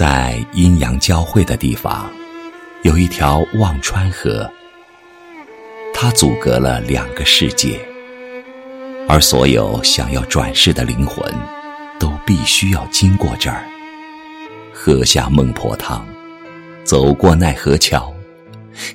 [0.00, 2.10] 在阴阳交汇的地方，
[2.84, 4.50] 有一条忘川河，
[5.92, 7.78] 它阻隔了两个世界，
[9.06, 11.30] 而所有想要转世的灵魂，
[11.98, 13.62] 都必须要经过这儿，
[14.72, 16.02] 喝下孟婆汤，
[16.82, 18.10] 走过奈何桥，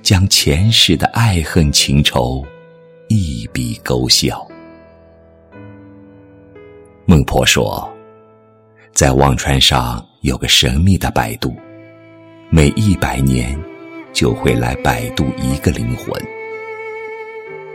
[0.01, 2.43] 将前世的爱恨情仇
[3.09, 4.43] 一笔勾销。
[7.05, 7.87] 孟婆说，
[8.91, 10.03] 在忘川上。
[10.25, 11.55] 有个神秘的摆渡，
[12.49, 13.55] 每一百年
[14.11, 16.19] 就会来摆渡一个灵魂。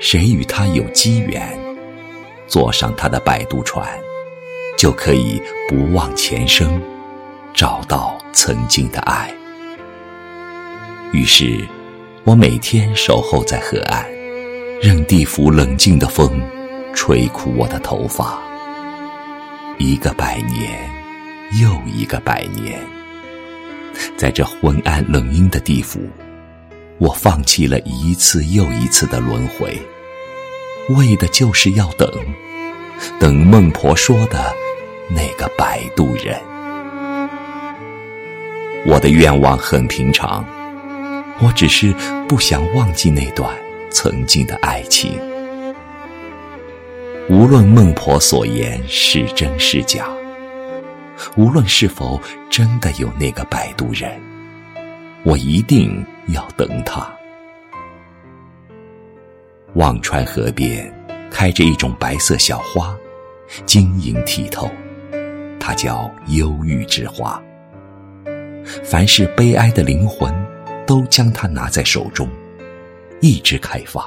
[0.00, 1.56] 谁与他有机缘，
[2.48, 3.88] 坐上他的摆渡船，
[4.76, 6.82] 就可以不忘前生，
[7.54, 9.32] 找到曾经的爱。
[11.12, 11.64] 于是，
[12.24, 14.04] 我每天守候在河岸，
[14.82, 16.42] 任地府冷静的风
[16.94, 18.42] 吹枯我的头发。
[19.78, 20.99] 一个百年。
[21.58, 22.80] 又一个百年，
[24.16, 26.00] 在这昏暗冷阴的地府，
[26.98, 29.76] 我放弃了一次又一次的轮回，
[30.90, 32.08] 为的就是要等，
[33.18, 34.54] 等孟婆说的
[35.08, 36.38] 那个摆渡人。
[38.86, 40.44] 我的愿望很平常，
[41.40, 41.92] 我只是
[42.28, 43.52] 不想忘记那段
[43.90, 45.18] 曾经的爱情。
[47.28, 50.06] 无论孟婆所言是真是假。
[51.36, 54.20] 无论是否真的有那个摆渡人，
[55.22, 57.10] 我一定要等他。
[59.74, 60.92] 忘川河边
[61.30, 62.96] 开着一种白色小花，
[63.66, 64.68] 晶莹剔透，
[65.60, 67.40] 它叫忧郁之花。
[68.84, 70.32] 凡是悲哀的灵魂，
[70.86, 72.28] 都将它拿在手中，
[73.20, 74.04] 一直开放，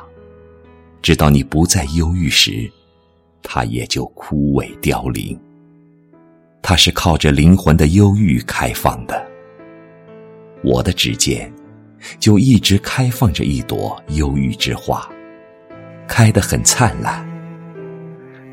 [1.02, 2.70] 直到你不再忧郁时，
[3.42, 5.40] 它也就枯萎凋零。
[6.66, 9.22] 它是靠着灵魂的忧郁开放的，
[10.64, 11.52] 我的指尖
[12.20, 15.06] 就一直开放着一朵忧郁之花，
[16.08, 17.24] 开得很灿烂。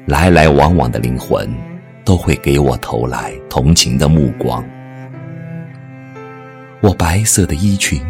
[0.06, 1.48] 来来往往的灵魂
[2.04, 4.68] 都会给我投来同情的目光。
[6.80, 8.02] 我白色的衣裙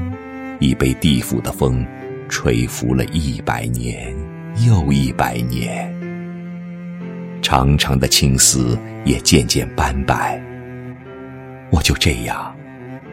[0.60, 1.86] 已被地府的风
[2.26, 4.16] 吹拂了一百年
[4.66, 5.99] 又一百年。
[7.50, 10.40] 长长的青丝也渐渐斑白，
[11.72, 12.56] 我就这样，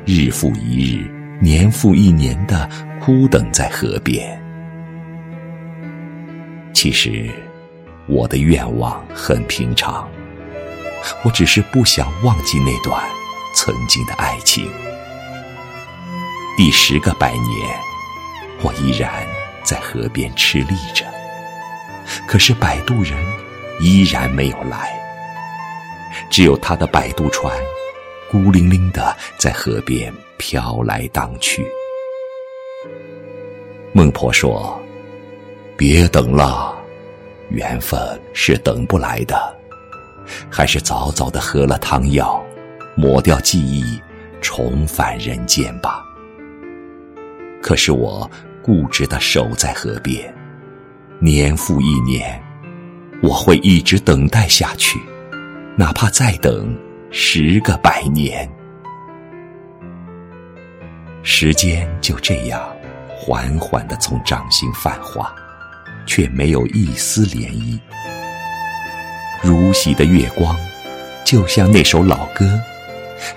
[0.06, 1.10] 日复一日，
[1.42, 2.70] 年复一年的
[3.02, 4.40] 枯等在河边。
[6.72, 7.32] 其实，
[8.08, 10.08] 我的愿望很平常，
[11.24, 13.04] 我只是不想忘记那段
[13.56, 14.70] 曾经的爱情。
[16.56, 17.76] 第十个百年，
[18.62, 19.12] 我依然
[19.64, 21.04] 在河边吃力着，
[22.28, 23.18] 可是摆渡人。
[23.80, 24.92] 依然没有来，
[26.30, 27.54] 只有他的摆渡船
[28.32, 31.66] 孤零零的在河边飘来荡去。
[33.94, 34.80] 孟婆说
[35.78, 36.76] ：“别等了，
[37.50, 38.00] 缘分
[38.34, 39.56] 是等不来的，
[40.50, 42.44] 还是早早的喝了汤药，
[42.96, 44.00] 抹掉记忆，
[44.42, 46.04] 重返人间吧。”
[47.62, 48.30] 可是我
[48.62, 50.34] 固执的守在河边，
[51.20, 52.42] 年复一年。
[53.22, 55.00] 我会一直等待下去，
[55.76, 56.78] 哪怕再等
[57.10, 58.50] 十个百年。
[61.24, 62.62] 时间就这样
[63.08, 65.36] 缓缓的从掌心泛化，
[66.06, 67.80] 却没有一丝涟漪。
[69.44, 70.56] 如洗的月光，
[71.26, 72.60] 就像那首老歌，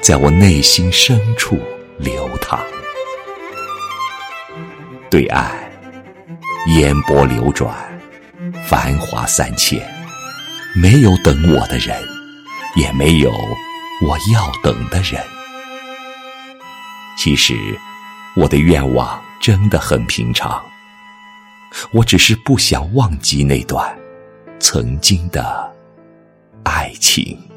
[0.01, 1.59] 在我内心深处
[1.99, 2.61] 流淌。
[5.11, 5.51] 对岸，
[6.77, 7.90] 烟波流转。
[8.71, 9.85] 繁华三千，
[10.77, 12.01] 没有等我的人，
[12.77, 13.33] 也没有
[14.01, 15.21] 我要等的人。
[17.19, 17.53] 其实，
[18.37, 20.65] 我的愿望真的很平常，
[21.91, 23.93] 我只是不想忘记那段
[24.61, 25.75] 曾经的
[26.63, 27.50] 爱情。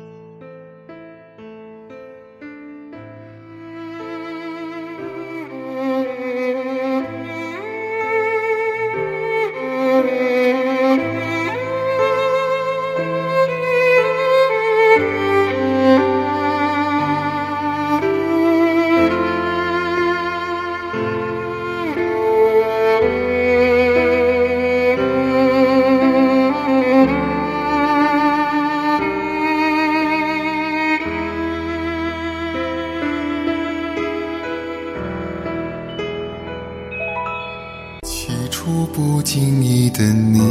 [38.88, 40.42] 不经意的你，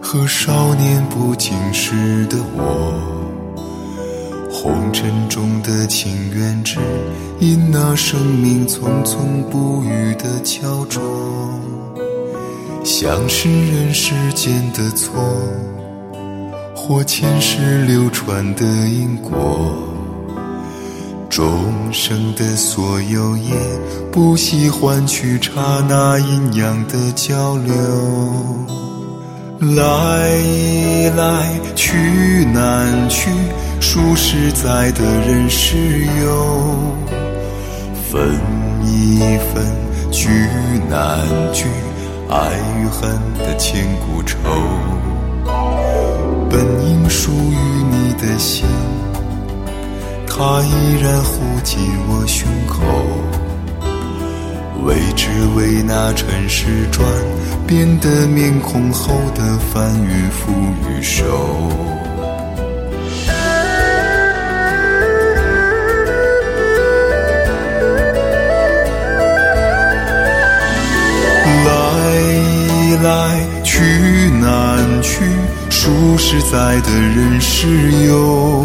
[0.00, 2.94] 和少年不经事的我，
[4.50, 6.78] 红尘中的情缘只
[7.40, 11.00] 因那生命匆匆不语的胶着，
[12.84, 15.12] 像是人世间的错，
[16.74, 19.93] 或前世流传的因果。
[21.34, 23.54] 众生的所有也
[24.12, 25.50] 不惜换取刹
[25.88, 27.74] 那阴阳的交流。
[29.58, 30.30] 来
[31.16, 33.28] 来去难去，
[33.80, 35.76] 数十载的人世
[36.22, 36.66] 游，
[38.08, 38.30] 分
[38.84, 39.18] 一
[39.52, 39.64] 分
[40.12, 40.28] 聚
[40.88, 41.18] 难
[41.52, 41.64] 聚，
[42.30, 44.38] 爱与恨的千古愁，
[46.48, 47.56] 本应属于
[47.90, 48.64] 你的心，
[50.36, 51.78] 它依然护紧
[52.08, 52.82] 我胸口。
[54.84, 57.08] 为只为那尘世转
[57.66, 60.50] 变的面孔后的翻云覆
[60.90, 61.22] 雨手。
[71.64, 71.70] 来
[73.02, 75.24] 来去难去，
[75.70, 77.68] 数十载的人世
[78.06, 78.64] 游，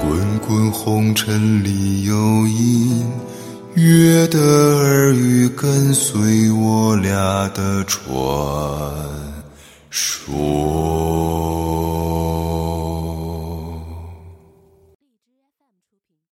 [0.00, 2.14] 滚滚红尘里有
[2.46, 3.04] 隐
[3.74, 8.02] 约的耳语跟随我俩的传
[9.90, 10.38] 说。